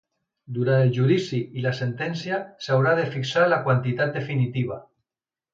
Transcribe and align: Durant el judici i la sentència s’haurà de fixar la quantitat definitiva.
Durant 0.53 0.79
el 0.85 0.93
judici 0.95 1.41
i 1.59 1.65
la 1.67 1.75
sentència 1.81 2.41
s’haurà 2.69 2.97
de 3.01 3.07
fixar 3.19 3.47
la 3.53 3.63
quantitat 3.69 4.21
definitiva. 4.21 4.85